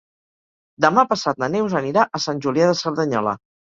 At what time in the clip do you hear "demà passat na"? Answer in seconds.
0.85-1.51